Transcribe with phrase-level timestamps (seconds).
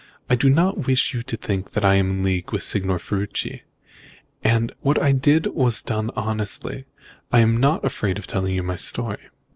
[0.31, 3.61] I do not wish you to think that I am in league with Signor Ferruci.
[4.79, 6.85] What I did was done honestly.
[7.31, 9.21] I am not afraid of telling my story."